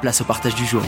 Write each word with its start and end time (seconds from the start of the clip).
place 0.00 0.20
au 0.20 0.24
partage 0.24 0.54
du 0.54 0.64
jour. 0.64 0.82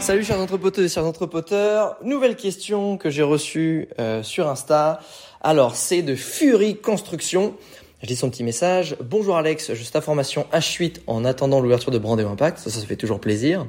Salut 0.00 0.24
chers 0.24 0.40
entrepoteurs 0.40 0.84
et 0.84 0.88
chers 0.88 1.04
entrepoteurs, 1.04 1.96
nouvelle 2.04 2.36
question 2.36 2.96
que 2.96 3.10
j'ai 3.10 3.22
reçue 3.22 3.88
euh, 3.98 4.22
sur 4.22 4.48
Insta. 4.48 5.00
Alors 5.42 5.74
c'est 5.74 6.02
de 6.02 6.14
Fury 6.14 6.76
Construction. 6.76 7.54
Je 8.02 8.08
lis 8.08 8.16
son 8.16 8.30
petit 8.30 8.44
message. 8.44 8.96
Bonjour 9.02 9.36
Alex, 9.36 9.72
juste 9.72 9.94
ta 9.94 10.00
formation 10.00 10.46
H8 10.52 10.98
en 11.06 11.24
attendant 11.24 11.60
l'ouverture 11.60 11.90
de 11.90 11.98
Brandéo 11.98 12.28
Impact. 12.28 12.58
Ça, 12.58 12.70
ça, 12.70 12.86
fait 12.86 12.96
toujours 12.96 13.20
plaisir. 13.20 13.66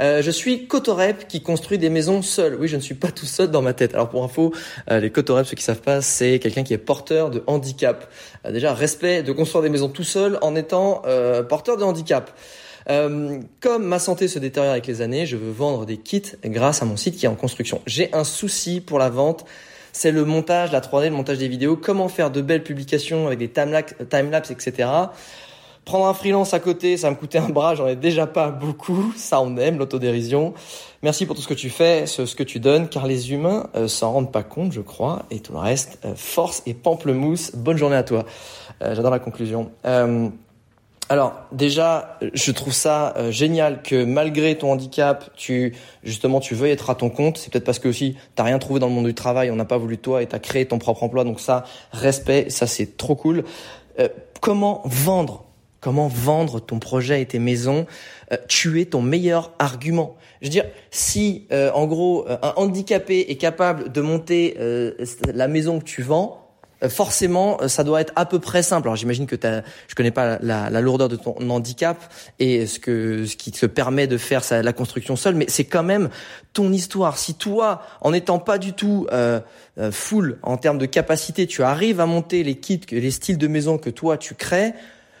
Euh, 0.00 0.20
je 0.20 0.30
suis 0.30 0.66
Cotorep 0.66 1.28
qui 1.28 1.42
construit 1.42 1.78
des 1.78 1.88
maisons 1.88 2.20
seul. 2.20 2.56
Oui, 2.56 2.68
je 2.68 2.76
ne 2.76 2.80
suis 2.80 2.96
pas 2.96 3.10
tout 3.10 3.24
seul 3.24 3.50
dans 3.50 3.62
ma 3.62 3.72
tête. 3.72 3.94
Alors 3.94 4.08
pour 4.08 4.24
info, 4.24 4.52
euh, 4.90 4.98
les 5.00 5.10
Cotorep, 5.10 5.46
ceux 5.46 5.56
qui 5.56 5.62
savent 5.62 5.80
pas, 5.80 6.02
c'est 6.02 6.38
quelqu'un 6.38 6.64
qui 6.64 6.74
est 6.74 6.78
porteur 6.78 7.30
de 7.30 7.42
handicap. 7.46 8.12
Déjà, 8.50 8.74
respect 8.74 9.22
de 9.22 9.32
construire 9.32 9.62
des 9.62 9.70
maisons 9.70 9.88
tout 9.88 10.04
seul 10.04 10.38
en 10.42 10.54
étant 10.56 11.02
porteur 11.48 11.76
de 11.76 11.84
handicap. 11.84 12.32
Euh, 12.90 13.40
comme 13.60 13.84
ma 13.84 13.98
santé 13.98 14.28
se 14.28 14.38
détériore 14.38 14.72
avec 14.72 14.86
les 14.86 15.02
années, 15.02 15.26
je 15.26 15.36
veux 15.36 15.50
vendre 15.50 15.84
des 15.84 15.98
kits 15.98 16.22
grâce 16.44 16.82
à 16.82 16.86
mon 16.86 16.96
site 16.96 17.16
qui 17.16 17.26
est 17.26 17.28
en 17.28 17.34
construction. 17.34 17.82
J'ai 17.86 18.12
un 18.14 18.24
souci 18.24 18.80
pour 18.80 18.98
la 18.98 19.10
vente 19.10 19.44
c'est 19.92 20.12
le 20.12 20.24
montage, 20.24 20.70
la 20.70 20.80
3D, 20.80 21.04
le 21.04 21.10
montage 21.10 21.38
des 21.38 21.48
vidéos, 21.48 21.76
comment 21.76 22.08
faire 22.08 22.30
de 22.30 22.40
belles 22.40 22.62
publications 22.62 23.26
avec 23.26 23.38
des 23.38 23.48
timelapse, 23.48 24.50
etc. 24.50 24.88
Prendre 25.84 26.06
un 26.06 26.14
freelance 26.14 26.52
à 26.54 26.60
côté, 26.60 26.96
ça 26.96 27.10
me 27.10 27.16
coûtait 27.16 27.38
un 27.38 27.48
bras, 27.48 27.74
j'en 27.74 27.88
ai 27.88 27.96
déjà 27.96 28.26
pas 28.26 28.50
beaucoup. 28.50 29.12
Ça, 29.16 29.40
on 29.40 29.56
aime 29.56 29.78
l'autodérision. 29.78 30.54
Merci 31.02 31.26
pour 31.26 31.34
tout 31.34 31.42
ce 31.42 31.48
que 31.48 31.54
tu 31.54 31.70
fais, 31.70 32.06
ce, 32.06 32.22
que 32.34 32.42
tu 32.42 32.60
donnes, 32.60 32.88
car 32.88 33.06
les 33.06 33.32
humains 33.32 33.68
euh, 33.74 33.88
s'en 33.88 34.12
rendent 34.12 34.32
pas 34.32 34.42
compte, 34.42 34.72
je 34.72 34.82
crois. 34.82 35.24
Et 35.30 35.40
tout 35.40 35.52
le 35.52 35.58
reste, 35.58 35.98
euh, 36.04 36.12
force 36.14 36.62
et 36.66 36.74
pamplemousse. 36.74 37.52
Bonne 37.56 37.78
journée 37.78 37.96
à 37.96 38.02
toi. 38.02 38.24
J'adore 38.80 39.10
la 39.10 39.18
conclusion. 39.18 39.72
Alors 41.10 41.40
déjà, 41.52 42.18
je 42.34 42.52
trouve 42.52 42.74
ça 42.74 43.14
euh, 43.16 43.30
génial 43.30 43.82
que 43.82 44.04
malgré 44.04 44.58
ton 44.58 44.72
handicap, 44.72 45.30
tu 45.36 45.74
justement 46.04 46.38
tu 46.38 46.54
veux 46.54 46.68
être 46.68 46.90
à 46.90 46.94
ton 46.94 47.08
compte. 47.08 47.38
C'est 47.38 47.50
peut-être 47.50 47.64
parce 47.64 47.78
que 47.78 47.88
aussi 47.88 48.16
t'as 48.34 48.42
rien 48.42 48.58
trouvé 48.58 48.78
dans 48.78 48.88
le 48.88 48.92
monde 48.92 49.06
du 49.06 49.14
travail, 49.14 49.50
on 49.50 49.56
n'a 49.56 49.64
pas 49.64 49.78
voulu 49.78 49.96
toi 49.96 50.22
et 50.22 50.26
t'as 50.26 50.38
créé 50.38 50.66
ton 50.66 50.78
propre 50.78 51.02
emploi. 51.02 51.24
Donc 51.24 51.40
ça, 51.40 51.64
respect, 51.92 52.50
ça 52.50 52.66
c'est 52.66 52.98
trop 52.98 53.14
cool. 53.14 53.44
Euh, 53.98 54.08
comment 54.40 54.82
vendre 54.84 55.44
Comment 55.80 56.08
vendre 56.08 56.58
ton 56.60 56.80
projet 56.80 57.22
et 57.22 57.26
tes 57.26 57.38
maisons 57.38 57.86
euh, 58.32 58.36
Tu 58.48 58.80
es 58.80 58.86
ton 58.86 59.00
meilleur 59.00 59.52
argument. 59.58 60.16
Je 60.42 60.46
veux 60.46 60.50
dire, 60.50 60.66
si 60.90 61.48
en 61.50 61.86
gros 61.86 62.26
un 62.28 62.52
handicapé 62.54 63.26
est 63.28 63.36
capable 63.36 63.90
de 63.90 64.00
monter 64.00 64.56
la 65.34 65.48
maison 65.48 65.80
que 65.80 65.84
tu 65.84 66.02
vends, 66.02 66.47
euh, 66.47 66.47
forcément, 66.86 67.60
euh, 67.60 67.68
ça 67.68 67.82
doit 67.82 68.00
être 68.00 68.12
à 68.14 68.24
peu 68.24 68.38
près 68.38 68.62
simple. 68.62 68.86
Alors 68.86 68.96
j'imagine 68.96 69.26
que 69.26 69.34
as, 69.46 69.62
je 69.88 69.94
connais 69.94 70.12
pas 70.12 70.38
la, 70.40 70.70
la, 70.70 70.80
lourdeur 70.80 71.08
de 71.08 71.16
ton 71.16 71.34
handicap 71.50 71.98
et 72.38 72.66
ce 72.66 72.78
que 72.78 73.26
ce 73.26 73.36
qui 73.36 73.50
te 73.50 73.66
permet 73.66 74.06
de 74.06 74.16
faire 74.16 74.42
la 74.50 74.72
construction 74.72 75.16
seule, 75.16 75.34
mais 75.34 75.46
c'est 75.48 75.64
quand 75.64 75.82
même 75.82 76.08
ton 76.52 76.72
histoire. 76.72 77.18
Si 77.18 77.34
toi, 77.34 77.82
en 78.00 78.12
n'étant 78.12 78.38
pas 78.38 78.58
du 78.58 78.74
tout 78.74 79.06
euh, 79.12 79.40
euh, 79.78 79.90
full 79.90 80.38
en 80.42 80.56
termes 80.56 80.78
de 80.78 80.86
capacité, 80.86 81.46
tu 81.48 81.62
arrives 81.62 82.00
à 82.00 82.06
monter 82.06 82.44
les 82.44 82.54
kits, 82.54 82.80
les 82.90 83.10
styles 83.10 83.38
de 83.38 83.48
maison 83.48 83.78
que 83.78 83.90
toi 83.90 84.16
tu 84.16 84.34
crées, 84.34 84.72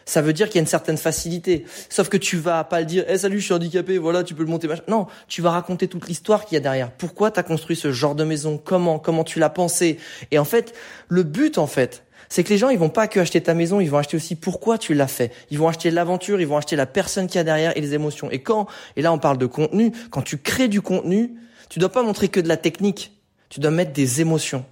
ça 0.08 0.22
veut 0.22 0.32
dire 0.32 0.46
qu'il 0.46 0.56
y 0.56 0.58
a 0.58 0.62
une 0.62 0.66
certaine 0.66 0.96
facilité. 0.96 1.66
Sauf 1.90 2.08
que 2.08 2.16
tu 2.16 2.38
vas 2.38 2.64
pas 2.64 2.80
le 2.80 2.86
dire, 2.86 3.04
eh 3.08 3.18
salut, 3.18 3.40
je 3.40 3.44
suis 3.44 3.52
handicapé, 3.54 3.98
voilà, 3.98 4.24
tu 4.24 4.34
peux 4.34 4.42
le 4.42 4.48
monter. 4.48 4.66
Non, 4.88 5.06
tu 5.28 5.42
vas 5.42 5.50
raconter 5.50 5.86
toute 5.86 6.08
l'histoire 6.08 6.46
qu'il 6.46 6.54
y 6.54 6.56
a 6.56 6.60
derrière. 6.60 6.90
Pourquoi 6.90 7.30
tu 7.30 7.38
as 7.38 7.42
construit 7.42 7.76
ce 7.76 7.92
genre 7.92 8.14
de 8.14 8.24
maison? 8.24 8.58
Comment? 8.62 8.98
Comment 8.98 9.22
tu 9.22 9.38
l'as 9.38 9.50
pensé 9.50 9.98
Et 10.30 10.38
en 10.38 10.46
fait, 10.46 10.74
le 11.08 11.24
but, 11.24 11.58
en 11.58 11.66
fait, 11.66 12.04
c'est 12.30 12.42
que 12.42 12.48
les 12.48 12.56
gens, 12.56 12.70
ils 12.70 12.78
vont 12.78 12.88
pas 12.88 13.06
que 13.06 13.20
acheter 13.20 13.42
ta 13.42 13.52
maison, 13.52 13.80
ils 13.80 13.90
vont 13.90 13.98
acheter 13.98 14.16
aussi 14.16 14.34
pourquoi 14.34 14.78
tu 14.78 14.94
l'as 14.94 15.08
fait. 15.08 15.30
Ils 15.50 15.58
vont 15.58 15.68
acheter 15.68 15.90
l'aventure, 15.90 16.40
ils 16.40 16.46
vont 16.46 16.56
acheter 16.56 16.76
la 16.76 16.86
personne 16.86 17.26
qui 17.26 17.38
a 17.38 17.44
derrière 17.44 17.76
et 17.76 17.80
les 17.82 17.92
émotions. 17.92 18.30
Et 18.30 18.38
quand, 18.38 18.66
et 18.96 19.02
là 19.02 19.12
on 19.12 19.18
parle 19.18 19.36
de 19.36 19.46
contenu, 19.46 19.92
quand 20.10 20.22
tu 20.22 20.38
crées 20.38 20.68
du 20.68 20.80
contenu, 20.80 21.34
tu 21.68 21.78
dois 21.78 21.90
pas 21.90 22.02
montrer 22.02 22.28
que 22.28 22.40
de 22.40 22.48
la 22.48 22.56
technique, 22.56 23.12
tu 23.50 23.60
dois 23.60 23.70
mettre 23.70 23.92
des 23.92 24.22
émotions. 24.22 24.64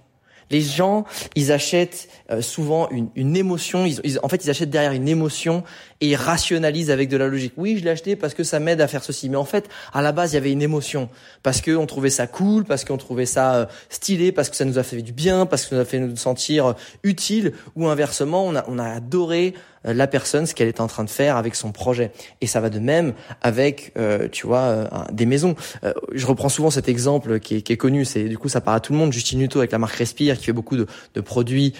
Les 0.49 0.61
gens, 0.61 1.05
ils 1.35 1.51
achètent 1.51 2.07
euh, 2.31 2.41
souvent 2.41 2.89
une, 2.89 3.09
une 3.15 3.35
émotion. 3.35 3.85
Ils, 3.85 4.19
en 4.23 4.29
fait, 4.29 4.43
ils 4.45 4.49
achètent 4.49 4.69
derrière 4.69 4.93
une 4.93 5.07
émotion 5.07 5.63
et 6.01 6.09
ils 6.09 6.15
rationalisent 6.15 6.91
avec 6.91 7.09
de 7.09 7.17
la 7.17 7.27
logique. 7.27 7.53
Oui, 7.57 7.77
je 7.77 7.83
l'ai 7.83 7.91
acheté 7.91 8.15
parce 8.15 8.33
que 8.33 8.43
ça 8.43 8.59
m'aide 8.59 8.81
à 8.81 8.87
faire 8.87 9.03
ceci. 9.03 9.29
Mais 9.29 9.35
en 9.37 9.45
fait, 9.45 9.69
à 9.93 10.01
la 10.01 10.11
base, 10.11 10.31
il 10.31 10.35
y 10.35 10.37
avait 10.37 10.51
une 10.51 10.61
émotion 10.61 11.09
parce 11.43 11.61
qu'on 11.61 11.85
trouvait 11.85 12.09
ça 12.09 12.27
cool, 12.27 12.63
parce 12.63 12.85
qu'on 12.85 12.97
trouvait 12.97 13.25
ça 13.25 13.55
euh, 13.55 13.65
stylé, 13.89 14.31
parce 14.31 14.49
que 14.49 14.55
ça 14.55 14.65
nous 14.65 14.77
a 14.77 14.83
fait 14.83 15.01
du 15.01 15.13
bien, 15.13 15.45
parce 15.45 15.63
que 15.63 15.69
ça 15.69 15.75
nous 15.75 15.81
a 15.81 15.85
fait 15.85 15.99
nous 15.99 16.15
sentir 16.15 16.75
utile. 17.03 17.53
Ou 17.75 17.87
inversement, 17.87 18.45
on 18.45 18.55
a, 18.55 18.65
on 18.67 18.79
a 18.79 18.87
adoré 18.87 19.53
la 19.93 20.07
personne, 20.07 20.45
ce 20.45 20.53
qu'elle 20.53 20.67
est 20.67 20.81
en 20.81 20.87
train 20.87 21.03
de 21.03 21.09
faire 21.09 21.37
avec 21.37 21.55
son 21.55 21.71
projet. 21.71 22.11
Et 22.41 22.47
ça 22.47 22.59
va 22.59 22.69
de 22.69 22.79
même 22.79 23.13
avec, 23.41 23.91
euh, 23.97 24.27
tu 24.31 24.47
vois, 24.47 24.59
euh, 24.59 24.87
des 25.11 25.25
maisons. 25.25 25.55
Euh, 25.83 25.93
je 26.13 26.25
reprends 26.25 26.49
souvent 26.49 26.69
cet 26.69 26.89
exemple 26.89 27.39
qui 27.39 27.57
est, 27.57 27.61
qui 27.61 27.73
est 27.73 27.77
connu, 27.77 28.05
c'est 28.05 28.25
du 28.25 28.37
coup 28.37 28.49
ça 28.49 28.61
parle 28.61 28.77
à 28.77 28.79
tout 28.79 28.93
le 28.93 28.99
monde. 28.99 29.13
Justine 29.13 29.41
Hutto 29.41 29.59
avec 29.59 29.71
la 29.71 29.79
marque 29.79 29.95
Respire, 29.95 30.37
qui 30.37 30.45
fait 30.45 30.53
beaucoup 30.53 30.77
de, 30.77 30.87
de 31.13 31.21
produits 31.21 31.73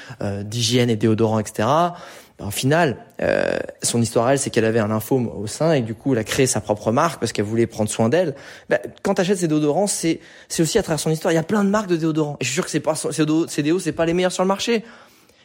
d'hygiène 0.44 0.90
et 0.90 0.96
déodorants, 0.96 1.40
etc. 1.40 1.68
En 2.40 2.52
final, 2.52 2.98
euh, 3.20 3.58
son 3.82 4.00
histoire, 4.00 4.30
elle, 4.30 4.38
c'est 4.38 4.52
qu'elle 4.52 4.66
avait 4.66 4.80
un 4.80 4.90
lymphome 4.90 5.28
au 5.28 5.48
sein 5.48 5.74
et 5.74 5.82
du 5.82 5.96
coup, 5.96 6.14
elle 6.14 6.20
a 6.20 6.24
créé 6.24 6.46
sa 6.46 6.62
propre 6.62 6.92
marque 6.92 7.20
parce 7.20 7.32
qu'elle 7.32 7.46
voulait 7.46 7.66
prendre 7.66 7.90
soin 7.90 8.10
d'elle. 8.10 8.36
Bah, 8.70 8.78
quand 9.02 9.16
tu 9.16 9.22
achètes 9.22 9.40
ces 9.40 9.48
déodorants, 9.48 9.88
c'est 9.88 10.20
c'est 10.48 10.62
aussi 10.62 10.78
à 10.78 10.84
travers 10.84 11.00
son 11.00 11.10
histoire. 11.10 11.32
Il 11.32 11.36
y 11.36 11.40
a 11.40 11.44
plein 11.44 11.64
de 11.64 11.70
marques 11.70 11.90
de 11.90 11.96
déodorants. 11.96 12.38
Et 12.40 12.44
je 12.44 12.50
suis 12.50 12.54
sûr 12.54 12.64
que 12.64 12.70
c'est 12.70 12.80
pas 12.80 12.94
ces 12.96 13.64
déos, 13.64 13.80
c'est 13.80 13.92
pas 13.92 14.06
les 14.06 14.14
meilleurs 14.14 14.32
sur 14.32 14.44
le 14.44 14.48
marché. 14.48 14.84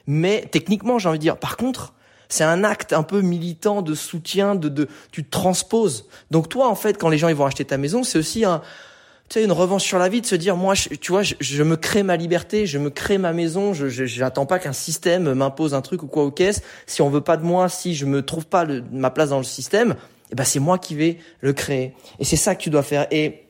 Mais 0.06 0.46
techniquement, 0.50 0.98
j'ai 0.98 1.08
envie 1.08 1.18
de 1.18 1.22
dire. 1.22 1.38
Par 1.38 1.56
contre, 1.56 1.94
c'est 2.32 2.44
un 2.44 2.64
acte 2.64 2.94
un 2.94 3.02
peu 3.02 3.20
militant 3.20 3.82
de 3.82 3.94
soutien, 3.94 4.54
de, 4.54 4.70
de 4.70 4.88
tu 5.10 5.22
transposes. 5.22 6.06
Donc 6.30 6.48
toi, 6.48 6.66
en 6.68 6.74
fait, 6.74 6.96
quand 6.96 7.10
les 7.10 7.18
gens 7.18 7.28
ils 7.28 7.34
vont 7.34 7.44
acheter 7.44 7.66
ta 7.66 7.76
maison, 7.76 8.04
c'est 8.04 8.18
aussi 8.18 8.46
un, 8.46 8.62
tu 9.28 9.38
sais, 9.38 9.44
une 9.44 9.52
revanche 9.52 9.84
sur 9.84 9.98
la 9.98 10.08
vie 10.08 10.22
de 10.22 10.26
se 10.26 10.34
dire, 10.34 10.56
moi, 10.56 10.72
je, 10.72 10.88
tu 10.88 11.12
vois, 11.12 11.20
je, 11.22 11.62
me 11.62 11.76
crée 11.76 12.02
ma 12.02 12.16
liberté, 12.16 12.66
je 12.66 12.78
me 12.78 12.88
crée 12.88 13.18
ma 13.18 13.34
maison, 13.34 13.74
je, 13.74 13.86
j'attends 13.86 14.46
pas 14.46 14.58
qu'un 14.58 14.72
système 14.72 15.34
m'impose 15.34 15.74
un 15.74 15.82
truc 15.82 16.04
ou 16.04 16.06
quoi 16.06 16.24
au 16.24 16.30
caisse. 16.30 16.62
Si 16.86 17.02
on 17.02 17.10
veut 17.10 17.20
pas 17.20 17.36
de 17.36 17.44
moi, 17.44 17.68
si 17.68 17.94
je 17.94 18.06
me 18.06 18.22
trouve 18.22 18.46
pas 18.46 18.64
ma 18.90 19.10
place 19.10 19.28
dans 19.28 19.36
le 19.36 19.44
système, 19.44 19.94
eh 20.30 20.34
ben 20.34 20.44
c'est 20.44 20.58
moi 20.58 20.78
qui 20.78 20.94
vais 20.94 21.18
le 21.42 21.52
créer. 21.52 21.92
Et 22.18 22.24
c'est 22.24 22.36
ça 22.36 22.54
que 22.54 22.62
tu 22.62 22.70
dois 22.70 22.82
faire. 22.82 23.06
Et 23.10 23.42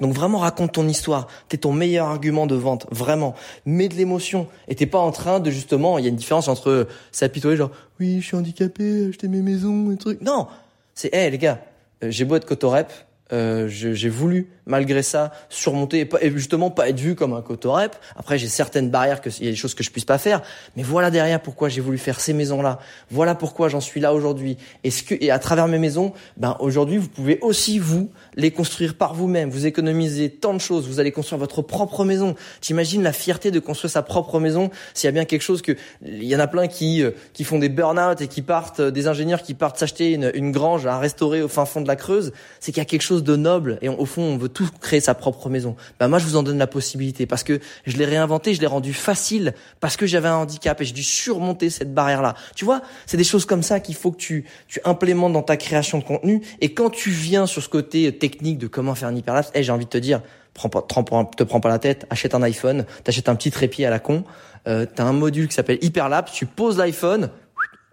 donc 0.00 0.12
vraiment 0.12 0.38
raconte 0.38 0.72
ton 0.72 0.86
histoire. 0.88 1.26
T'es 1.48 1.56
ton 1.56 1.72
meilleur 1.72 2.06
argument 2.08 2.46
de 2.46 2.54
vente, 2.54 2.86
vraiment. 2.90 3.34
Mets 3.64 3.88
de 3.88 3.94
l'émotion. 3.94 4.46
Et 4.68 4.74
t'es 4.74 4.86
pas 4.86 4.98
en 4.98 5.10
train 5.10 5.40
de 5.40 5.50
justement, 5.50 5.98
il 5.98 6.04
y 6.04 6.06
a 6.06 6.10
une 6.10 6.16
différence 6.16 6.48
entre 6.48 6.86
s'apitoyer 7.12 7.56
genre 7.56 7.70
oui 7.98 8.20
je 8.20 8.26
suis 8.26 8.36
handicapé, 8.36 9.08
acheter 9.08 9.28
mes 9.28 9.42
maisons 9.42 9.90
et 9.90 9.96
trucs. 9.96 10.20
Non, 10.20 10.48
c'est 10.94 11.14
hé 11.14 11.30
les 11.30 11.38
gars, 11.38 11.60
euh, 12.02 12.10
j'ai 12.10 12.24
beau 12.24 12.36
être 12.36 12.46
cotorep, 12.46 12.92
euh, 13.32 13.66
j'ai 13.68 14.08
voulu 14.08 14.48
malgré 14.66 15.02
ça 15.02 15.32
surmonter 15.48 16.08
et, 16.20 16.30
justement 16.30 16.70
pas 16.70 16.88
être 16.88 17.00
vu 17.00 17.14
comme 17.16 17.32
un 17.32 17.42
cotorep. 17.42 17.96
Après 18.14 18.38
j'ai 18.38 18.46
certaines 18.46 18.90
barrières 18.90 19.20
que 19.20 19.30
il 19.38 19.44
y 19.44 19.48
a 19.48 19.50
des 19.50 19.56
choses 19.56 19.74
que 19.74 19.82
je 19.82 19.90
puisse 19.90 20.04
pas 20.04 20.18
faire, 20.18 20.42
mais 20.76 20.82
voilà 20.84 21.10
derrière 21.10 21.40
pourquoi 21.40 21.68
j'ai 21.68 21.80
voulu 21.80 21.98
faire 21.98 22.20
ces 22.20 22.32
maisons 22.32 22.62
là. 22.62 22.78
Voilà 23.10 23.34
pourquoi 23.34 23.68
j'en 23.68 23.80
suis 23.80 24.00
là 24.00 24.14
aujourd'hui. 24.14 24.58
Et 24.84 24.90
ce 24.90 25.02
que 25.02 25.14
et 25.20 25.30
à 25.30 25.38
travers 25.38 25.66
mes 25.66 25.78
maisons, 25.78 26.12
ben 26.36 26.56
aujourd'hui 26.60 26.98
vous 26.98 27.08
pouvez 27.08 27.38
aussi 27.40 27.78
vous 27.78 28.10
les 28.36 28.52
construire 28.52 28.94
par 28.94 29.14
vous-même. 29.14 29.50
Vous 29.50 29.66
économisez 29.66 30.30
tant 30.30 30.54
de 30.54 30.60
choses. 30.60 30.86
Vous 30.86 31.00
allez 31.00 31.12
construire 31.12 31.38
votre 31.38 31.62
propre 31.62 32.04
maison. 32.04 32.36
T'imagines 32.60 33.02
la 33.02 33.12
fierté 33.12 33.50
de 33.50 33.58
construire 33.58 33.90
sa 33.90 34.02
propre 34.02 34.38
maison 34.38 34.70
S'il 34.94 35.08
y 35.08 35.08
a 35.08 35.12
bien 35.12 35.24
quelque 35.24 35.42
chose 35.42 35.62
que 35.62 35.72
il 36.04 36.24
y 36.24 36.36
en 36.36 36.40
a 36.40 36.46
plein 36.46 36.68
qui 36.68 37.02
euh, 37.02 37.10
qui 37.32 37.42
font 37.42 37.58
des 37.58 37.68
burn-out 37.68 38.20
et 38.20 38.28
qui 38.28 38.42
partent 38.42 38.80
euh, 38.80 38.90
des 38.90 39.08
ingénieurs 39.08 39.42
qui 39.42 39.54
partent 39.54 39.78
s'acheter 39.78 40.12
une, 40.12 40.30
une 40.34 40.52
grange 40.52 40.86
à 40.86 40.98
restaurer 40.98 41.42
au 41.42 41.48
fin 41.48 41.64
fond 41.64 41.80
de 41.80 41.88
la 41.88 41.96
Creuse, 41.96 42.32
c'est 42.60 42.72
qu'il 42.72 42.80
y 42.80 42.86
a 42.86 42.88
quelque 42.88 43.02
chose 43.02 43.15
de 43.22 43.36
noble 43.36 43.78
et 43.82 43.88
au 43.88 44.04
fond 44.04 44.22
on 44.22 44.36
veut 44.36 44.48
tout 44.48 44.68
créer 44.80 45.00
sa 45.00 45.14
propre 45.14 45.48
maison. 45.48 45.76
Ben 45.98 46.08
moi 46.08 46.18
je 46.18 46.24
vous 46.24 46.36
en 46.36 46.42
donne 46.42 46.58
la 46.58 46.66
possibilité 46.66 47.26
parce 47.26 47.42
que 47.42 47.60
je 47.86 47.96
l'ai 47.96 48.04
réinventé, 48.04 48.54
je 48.54 48.60
l'ai 48.60 48.66
rendu 48.66 48.92
facile 48.92 49.54
parce 49.80 49.96
que 49.96 50.06
j'avais 50.06 50.28
un 50.28 50.36
handicap 50.36 50.80
et 50.80 50.84
j'ai 50.84 50.92
dû 50.92 51.02
surmonter 51.02 51.70
cette 51.70 51.94
barrière 51.94 52.22
là. 52.22 52.34
Tu 52.54 52.64
vois, 52.64 52.82
c'est 53.06 53.16
des 53.16 53.24
choses 53.24 53.46
comme 53.46 53.62
ça 53.62 53.80
qu'il 53.80 53.94
faut 53.94 54.12
que 54.12 54.18
tu 54.18 54.44
tu 54.68 54.80
implémentes 54.84 55.32
dans 55.32 55.42
ta 55.42 55.56
création 55.56 55.98
de 55.98 56.04
contenu 56.04 56.42
et 56.60 56.74
quand 56.74 56.90
tu 56.90 57.10
viens 57.10 57.46
sur 57.46 57.62
ce 57.62 57.68
côté 57.68 58.16
technique 58.16 58.58
de 58.58 58.66
comment 58.66 58.94
faire 58.94 59.08
un 59.08 59.16
hyperlapse, 59.16 59.50
eh, 59.54 59.62
j'ai 59.62 59.72
envie 59.72 59.84
de 59.86 59.90
te 59.90 59.98
dire 59.98 60.20
prends 60.54 60.68
pas, 60.68 60.82
te 60.82 61.44
prends 61.44 61.60
pas 61.60 61.68
la 61.68 61.78
tête, 61.78 62.06
achète 62.10 62.34
un 62.34 62.42
iPhone, 62.42 62.86
t'achètes 63.04 63.28
un 63.28 63.34
petit 63.34 63.50
trépied 63.50 63.84
à 63.86 63.90
la 63.90 63.98
con, 63.98 64.24
euh, 64.66 64.86
t'as 64.92 65.04
un 65.04 65.12
module 65.12 65.48
qui 65.48 65.54
s'appelle 65.54 65.78
Hyperlapse, 65.82 66.32
tu 66.32 66.46
poses 66.46 66.78
l'iPhone, 66.78 67.30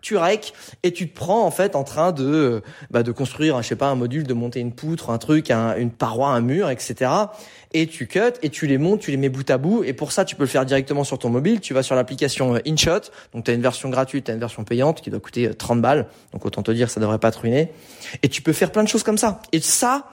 tu 0.04 0.18
rec 0.18 0.54
et 0.84 0.92
tu 0.92 1.10
te 1.10 1.16
prends 1.16 1.46
en 1.46 1.52
fait 1.52 1.76
en 1.76 1.84
train 1.84 2.12
de 2.12 2.62
bah, 2.92 3.02
de 3.02 3.12
construire 3.12 3.62
je 3.62 3.68
sais 3.68 3.76
pas 3.76 3.88
un 3.88 3.96
module 3.96 4.28
de 4.28 4.34
monter 4.34 4.60
une 4.60 4.74
poutre 4.74 5.10
un 5.10 5.18
truc 5.18 5.50
une 5.50 5.92
paroi 5.92 6.30
un 6.30 6.42
mur 6.42 6.70
etc 6.70 7.10
et 7.74 7.88
tu 7.88 8.06
cut 8.08 8.20
et 8.44 8.50
tu 8.50 8.68
les 8.68 8.78
montes 8.78 9.00
tu 9.00 9.12
les 9.12 9.18
mets 9.18 9.30
bout 9.30 9.50
à 9.50 9.58
bout 9.58 9.84
et 9.84 9.94
pour 9.94 10.12
ça 10.12 10.26
tu 10.26 10.36
peux 10.36 10.44
le 10.44 10.50
faire 10.50 10.66
directement 10.66 11.04
sur 11.04 11.18
ton 11.18 11.30
mobile. 11.30 11.60
Tu 11.60 11.74
vas 11.74 11.84
sur 11.84 11.96
l'application 11.96 12.56
euh, 12.56 12.60
InShot. 12.68 13.12
Donc 13.34 13.46
tu 13.46 13.52
as 13.52 13.54
une 13.54 13.62
version 13.62 13.90
gratuite 13.90 14.26
tu 14.26 14.32
as 14.32 14.34
une 14.34 14.40
version 14.40 14.64
payante 14.64 15.02
qui 15.02 15.10
doit 15.10 15.20
coûter 15.20 15.54
30 15.54 15.78
euh, 15.78 15.82
balles. 15.82 16.08
Donc 16.32 16.46
autant 16.46 16.64
te 16.64 16.72
dire 16.72 16.90
ça 16.90 17.00
devrait 17.00 17.20
pas 17.20 17.32
te 17.32 17.40
ruiner. 17.40 17.72
Et 18.22 18.30
tu 18.30 18.42
peux 18.42 18.54
faire 18.54 18.72
plein 18.72 18.84
de 18.84 18.88
choses 18.88 19.04
comme 19.04 19.18
ça. 19.18 19.42
Et 19.52 19.60
ça 19.60 20.06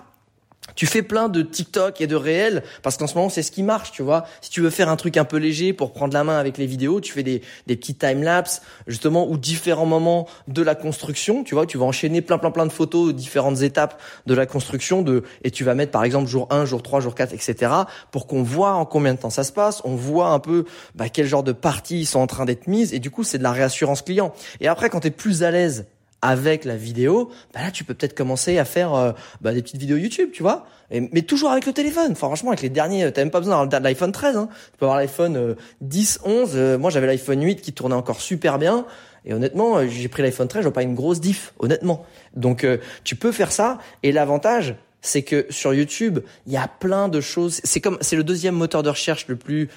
tu 0.75 0.87
fais 0.87 1.03
plein 1.03 1.29
de 1.29 1.43
TikTok 1.43 2.01
et 2.01 2.07
de 2.07 2.17
réels 2.17 2.63
parce 2.83 2.97
qu'en 2.97 3.07
ce 3.07 3.15
moment 3.15 3.29
c'est 3.29 3.43
ce 3.43 3.51
qui 3.51 3.63
marche, 3.63 3.93
tu 3.93 4.03
vois. 4.03 4.25
Si 4.41 4.51
tu 4.51 4.61
veux 4.61 4.71
faire 4.71 4.89
un 4.89 4.97
truc 4.97 5.17
un 5.17 5.25
peu 5.25 5.37
léger 5.37 5.73
pour 5.73 5.93
prendre 5.93 6.15
la 6.15 6.25
main 6.25 6.39
avec 6.39 6.59
les 6.59 6.67
vidéos, 6.67 7.01
tu 7.01 7.13
fais 7.13 7.23
des, 7.23 7.43
des 7.67 7.77
petits 7.77 7.95
time 7.95 8.23
lapse 8.23 8.63
justement 8.87 9.29
ou 9.29 9.37
différents 9.37 9.87
moments 9.87 10.29
de 10.49 10.63
la 10.63 10.75
construction, 10.75 11.45
tu 11.45 11.55
vois. 11.55 11.67
Tu 11.67 11.79
vas 11.79 11.85
enchaîner 11.85 12.23
plein 12.23 12.39
plein 12.39 12.51
plein 12.51 12.67
de 12.67 12.73
photos, 12.73 13.15
différentes 13.15 13.63
étapes 13.63 14.01
de 14.27 14.35
la 14.35 14.47
construction 14.47 15.03
de 15.03 15.25
et 15.45 15.51
tu 15.51 15.65
vas 15.65 15.75
mettre 15.75 15.93
par 15.93 16.05
exemple 16.05 16.29
jour 16.29 16.47
1, 16.51 16.65
jour 16.65 16.83
3, 16.83 17.01
jour 17.01 17.15
4, 17.15 17.33
etc. 17.33 17.73
pour 18.11 18.27
qu'on 18.27 18.43
voit 18.43 18.73
en 18.73 18.85
combien 18.85 19.15
de 19.15 19.19
temps 19.19 19.31
ça 19.31 19.45
se 19.45 19.53
passe, 19.53 19.81
on 19.85 19.95
voit 19.95 20.29
un 20.29 20.39
peu 20.39 20.65
bah, 20.95 21.09
quel 21.09 21.27
genre 21.27 21.43
de 21.43 21.53
parties 21.53 22.05
sont 22.05 22.21
en 22.21 22.27
train 22.27 22.45
d'être 22.45 22.67
mises 22.67 22.93
et 22.95 22.99
du 22.99 23.11
coup 23.11 23.25
c'est 23.25 23.39
de 23.39 23.43
la 23.43 23.53
réassurance 23.53 24.03
client. 24.03 24.33
Et 24.61 24.69
après 24.69 24.91
quand 24.91 25.01
tu 25.01 25.09
es 25.09 25.11
plus 25.11 25.43
à 25.43 25.51
l'aise 25.51 25.87
avec 26.23 26.65
la 26.65 26.77
vidéo, 26.77 27.31
bah 27.55 27.61
là 27.63 27.71
tu 27.71 27.85
peux 27.85 27.95
peut-être 27.95 28.15
commencer 28.15 28.59
à 28.59 28.65
faire 28.65 28.95
euh, 28.95 29.13
bah, 29.41 29.53
des 29.53 29.63
petites 29.63 29.81
vidéos 29.81 29.97
YouTube, 29.97 30.31
tu 30.33 30.43
vois. 30.43 30.67
mais 30.91 31.23
toujours 31.23 31.51
avec 31.51 31.67
le 31.67 31.73
téléphone. 31.73 32.15
franchement, 32.15 32.51
avec 32.51 32.63
les 32.63 32.69
derniers, 32.69 33.11
t'as 33.13 33.23
même 33.23 33.31
pas 33.31 33.41
besoin 33.41 33.67
de 33.67 33.77
l'iPhone 33.77 34.13
13. 34.13 34.37
Hein. 34.37 34.49
Tu 34.73 34.79
peux 34.79 34.87
avoir 34.87 34.99
l'iPhone 34.99 35.57
10, 35.81 36.21
euh, 36.27 36.29
11. 36.29 36.51
Euh, 36.55 36.79
moi, 36.79 36.91
j'avais 36.91 37.07
l'iPhone 37.07 37.43
8 37.43 37.61
qui 37.61 37.73
tournait 37.73 37.95
encore 37.95 38.21
super 38.21 38.59
bien. 38.59 38.87
Et 39.25 39.35
honnêtement, 39.35 39.87
j'ai 39.87 40.09
pris 40.09 40.23
l'iPhone 40.23 40.49
13, 40.49 40.63
je 40.63 40.69
vois 40.69 40.75
pas 40.75 40.83
une 40.83 40.95
grosse 40.95 41.21
diff, 41.21 41.53
honnêtement. 41.59 42.07
Donc, 42.35 42.67
tu 43.05 43.17
peux 43.17 43.33
faire 43.33 43.53
ça. 43.53 43.79
Et 44.03 44.13
l'avantage, 44.13 44.77
c'est 45.03 45.23
que 45.23 45.47
sur 45.51 45.75
YouTube, 45.75 46.21
il 46.47 46.55
y 46.55 46.57
a 46.57 46.67
plein 46.67 47.09
de 47.09 47.21
choses. 47.21 47.61
C'est 47.65 47.81
comme, 47.81 47.99
c'est 48.01 48.17
le 48.17 48.25
deuxième 48.25 48.55
moteur 48.55 48.83
de 48.83 48.89
recherche 48.89 49.27
le 49.29 49.37
plus 49.37 49.69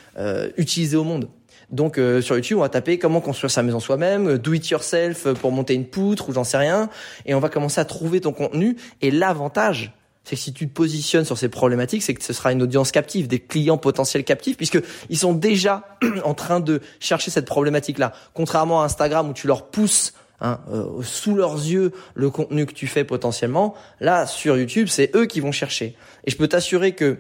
utilisé 0.56 0.96
au 0.96 1.04
monde. 1.04 1.28
Donc 1.74 1.98
euh, 1.98 2.22
sur 2.22 2.36
YouTube, 2.36 2.60
on 2.60 2.62
va 2.62 2.70
taper 2.70 3.00
comment 3.00 3.20
construire 3.20 3.52
sa 3.52 3.64
maison 3.64 3.80
soi-même, 3.80 4.30
euh, 4.30 4.38
do 4.38 4.54
it 4.54 4.70
yourself 4.70 5.26
euh, 5.26 5.34
pour 5.34 5.52
monter 5.52 5.74
une 5.74 5.86
poutre 5.86 6.30
ou 6.30 6.34
j'en 6.34 6.44
sais 6.44 6.58
rien, 6.58 6.88
et 7.26 7.34
on 7.34 7.40
va 7.40 7.50
commencer 7.50 7.82
à 7.82 7.86
trouver 7.86 8.22
ton 8.22 8.32
contenu. 8.32 8.78
Et 9.02 9.10
l'avantage, 9.10 9.92
c'est 10.24 10.36
que 10.36 10.42
si 10.42 10.54
tu 10.54 10.70
te 10.70 10.74
positionnes 10.74 11.26
sur 11.26 11.38
ces 11.38 11.50
problématiques, 11.50 12.04
c'est 12.04 12.14
que 12.14 12.24
ce 12.24 12.32
sera 12.32 12.52
une 12.52 12.62
audience 12.62 12.92
captive, 12.92 13.28
des 13.28 13.40
clients 13.40 13.80
potentiels 13.80 14.24
captifs, 14.24 14.56
puisque 14.56 14.80
ils 15.10 15.18
sont 15.18 15.34
déjà 15.34 15.98
en 16.24 16.36
train 16.36 16.60
de 16.60 16.80
chercher 17.00 17.32
cette 17.32 17.48
problématique-là. 17.48 18.14
Contrairement 18.36 18.84
à 18.84 18.86
Instagram 18.86 19.30
où 19.30 19.34
tu 19.34 19.48
leur 19.48 19.66
pousses 19.68 20.14
Hein, 20.42 20.60
sous 21.04 21.36
leurs 21.36 21.56
yeux 21.56 21.94
le 22.16 22.30
contenu 22.30 22.66
que 22.66 22.74
tu 22.74 22.86
fais 22.86 23.06
potentiellement. 23.06 23.76
Là, 24.02 24.28
sur 24.28 24.58
YouTube, 24.58 24.90
c'est 24.90 25.16
eux 25.16 25.26
qui 25.26 25.40
vont 25.40 25.54
chercher. 25.54 25.96
Et 26.26 26.32
je 26.32 26.36
peux 26.36 26.50
t'assurer 26.50 26.92
que 26.92 27.18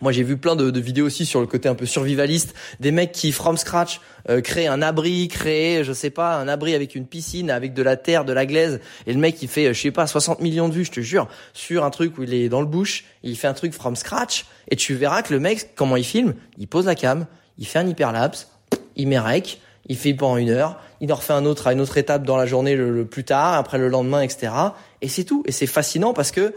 moi, 0.00 0.12
j'ai 0.12 0.22
vu 0.22 0.36
plein 0.36 0.56
de, 0.56 0.70
de, 0.70 0.80
vidéos 0.80 1.06
aussi 1.06 1.24
sur 1.24 1.40
le 1.40 1.46
côté 1.46 1.68
un 1.68 1.74
peu 1.74 1.86
survivaliste, 1.86 2.54
des 2.80 2.90
mecs 2.90 3.12
qui, 3.12 3.32
from 3.32 3.56
scratch, 3.56 4.00
euh, 4.28 4.40
créent 4.40 4.66
un 4.66 4.82
abri, 4.82 5.28
créent, 5.28 5.84
je 5.84 5.92
sais 5.92 6.10
pas, 6.10 6.36
un 6.36 6.48
abri 6.48 6.74
avec 6.74 6.94
une 6.94 7.06
piscine, 7.06 7.50
avec 7.50 7.74
de 7.74 7.82
la 7.82 7.96
terre, 7.96 8.24
de 8.24 8.32
la 8.32 8.46
glaise, 8.46 8.80
et 9.06 9.12
le 9.12 9.18
mec, 9.18 9.40
il 9.42 9.48
fait, 9.48 9.72
je 9.72 9.80
sais 9.80 9.90
pas, 9.90 10.06
60 10.06 10.40
millions 10.40 10.68
de 10.68 10.74
vues, 10.74 10.84
je 10.84 10.92
te 10.92 11.00
jure, 11.00 11.28
sur 11.54 11.84
un 11.84 11.90
truc 11.90 12.18
où 12.18 12.22
il 12.22 12.34
est 12.34 12.48
dans 12.48 12.60
le 12.60 12.66
bush, 12.66 13.04
il 13.22 13.36
fait 13.36 13.48
un 13.48 13.54
truc 13.54 13.72
from 13.72 13.96
scratch, 13.96 14.46
et 14.68 14.76
tu 14.76 14.94
verras 14.94 15.22
que 15.22 15.32
le 15.32 15.40
mec, 15.40 15.74
comment 15.74 15.96
il 15.96 16.04
filme, 16.04 16.34
il 16.58 16.68
pose 16.68 16.86
la 16.86 16.94
cam, 16.94 17.26
il 17.58 17.66
fait 17.66 17.78
un 17.78 17.86
hyperlapse, 17.86 18.50
il 18.96 19.08
met 19.08 19.18
rec, 19.18 19.60
il 19.88 19.96
fait 19.96 20.14
pendant 20.14 20.36
une 20.36 20.50
heure, 20.50 20.80
il 21.00 21.12
en 21.12 21.16
refait 21.16 21.32
un 21.32 21.44
autre 21.44 21.66
à 21.66 21.72
une 21.72 21.80
autre 21.80 21.96
étape 21.96 22.24
dans 22.24 22.36
la 22.36 22.46
journée 22.46 22.74
le 22.74 23.04
plus 23.04 23.24
tard, 23.24 23.54
après 23.54 23.78
le 23.78 23.88
lendemain, 23.88 24.20
etc. 24.20 24.52
Et 25.00 25.08
c'est 25.08 25.24
tout. 25.24 25.42
Et 25.46 25.52
c'est 25.52 25.66
fascinant 25.66 26.12
parce 26.12 26.32
que 26.32 26.54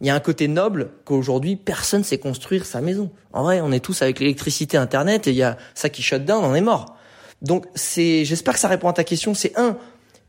il 0.00 0.06
y 0.06 0.10
a 0.10 0.14
un 0.14 0.20
côté 0.20 0.48
noble 0.48 0.90
qu'aujourd'hui 1.04 1.56
personne 1.56 2.04
sait 2.04 2.18
construire 2.18 2.66
sa 2.66 2.80
maison. 2.80 3.10
En 3.32 3.42
vrai, 3.42 3.60
on 3.60 3.72
est 3.72 3.80
tous 3.80 4.02
avec 4.02 4.20
l'électricité, 4.20 4.76
internet 4.76 5.26
et 5.26 5.30
il 5.30 5.36
y 5.36 5.42
a 5.42 5.56
ça 5.74 5.88
qui 5.88 6.02
shut 6.02 6.24
down, 6.24 6.44
on 6.44 6.54
est 6.54 6.60
mort. 6.60 6.96
Donc 7.42 7.66
c'est, 7.74 8.24
j'espère 8.24 8.54
que 8.54 8.60
ça 8.60 8.68
répond 8.68 8.88
à 8.88 8.92
ta 8.92 9.04
question. 9.04 9.34
C'est 9.34 9.58
un, 9.58 9.76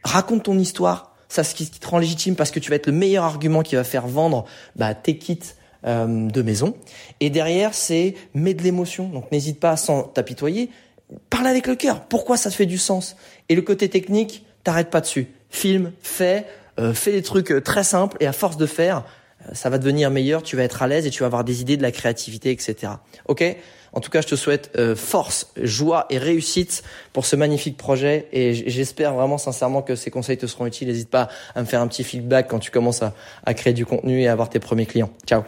raconte 0.04 0.44
ton 0.44 0.58
histoire, 0.58 1.16
ça 1.28 1.44
ce 1.44 1.54
qui 1.54 1.70
te 1.70 1.88
rend 1.88 2.00
légitime 2.00 2.36
parce 2.36 2.52
que 2.52 2.60
tu 2.60 2.70
vas 2.70 2.76
être 2.76 2.88
le 2.88 2.94
meilleur 2.94 3.24
argument 3.24 3.62
qui 3.62 3.76
va 3.76 3.84
faire 3.84 4.08
vendre 4.08 4.46
bah, 4.76 4.94
tes 4.94 5.18
kits 5.18 5.40
euh, 5.86 6.28
de 6.28 6.42
maison. 6.42 6.76
Et 7.20 7.30
derrière, 7.30 7.74
c'est 7.74 8.16
mets 8.34 8.54
de 8.54 8.64
l'émotion. 8.64 9.08
Donc 9.10 9.32
n'hésite 9.32 9.60
pas 9.60 9.78
s'en 9.78 10.04
t'apitoyer. 10.04 10.70
Parle 11.30 11.48
avec 11.48 11.68
le 11.68 11.76
cœur. 11.76 12.02
Pourquoi 12.02 12.38
ça 12.38 12.50
te 12.50 12.56
fait 12.56 12.66
du 12.66 12.78
sens? 12.78 13.16
Et 13.50 13.56
le 13.56 13.62
côté 13.62 13.90
technique, 13.90 14.46
t'arrêtes 14.64 14.90
pas 14.90 15.02
dessus. 15.02 15.28
Filme, 15.50 15.92
fais, 16.02 16.46
euh, 16.80 16.94
fais 16.94 17.12
des 17.12 17.24
trucs 17.24 17.52
euh, 17.52 17.62
très 17.62 17.84
simples 17.84 18.18
et 18.20 18.28
à 18.28 18.34
force 18.34 18.58
de 18.58 18.66
faire, 18.66 19.04
ça 19.54 19.70
va 19.70 19.78
devenir 19.78 20.12
meilleur, 20.12 20.44
tu 20.44 20.56
vas 20.56 20.64
être 20.64 20.82
à 20.82 20.88
l'aise 20.88 21.06
et 21.06 21.10
tu 21.10 21.22
vas 21.22 21.28
avoir 21.28 21.44
des 21.44 21.62
idées, 21.62 21.78
de 21.78 21.82
la 21.82 21.92
créativité, 21.92 22.52
etc. 22.52 22.94
Ok? 23.28 23.44
En 23.94 24.02
tout 24.02 24.12
cas, 24.12 24.22
je 24.22 24.28
te 24.28 24.36
souhaite 24.36 24.72
euh, 24.78 24.96
force, 24.96 25.52
joie 25.62 26.06
et 26.10 26.18
réussite 26.18 26.84
pour 27.14 27.26
ce 27.26 27.36
magnifique 27.36 27.78
projet 27.78 28.28
et 28.32 28.54
j'espère 28.54 29.14
vraiment 29.14 29.38
sincèrement 29.38 29.82
que 29.82 29.96
ces 29.96 30.12
conseils 30.12 30.38
te 30.38 30.46
seront 30.46 30.68
utiles. 30.68 30.88
N'hésite 30.88 31.10
pas 31.10 31.30
à 31.56 31.62
me 31.62 31.66
faire 31.66 31.82
un 31.82 31.88
petit 31.88 32.04
feedback 32.04 32.48
quand 32.48 32.60
tu 32.60 32.72
commences 32.72 33.02
à, 33.02 33.14
à 33.46 33.54
créer 33.54 33.74
du 33.74 33.86
contenu 33.86 34.22
et 34.22 34.28
à 34.28 34.32
avoir 34.32 34.50
tes 34.50 34.60
premiers 34.60 34.86
clients. 34.86 35.10
Ciao 35.26 35.44